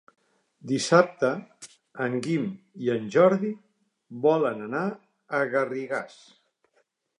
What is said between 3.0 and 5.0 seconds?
Jordi volen anar